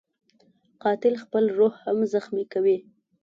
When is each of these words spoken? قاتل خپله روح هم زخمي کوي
قاتل 0.83 1.13
خپله 1.23 1.49
روح 1.59 1.73
هم 1.85 1.97
زخمي 2.13 2.45
کوي 2.53 2.77